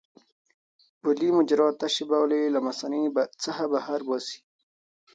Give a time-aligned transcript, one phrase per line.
[1.01, 2.99] بولي مجرا تشې بولې له مثانې
[3.43, 4.39] څخه بهر باسي.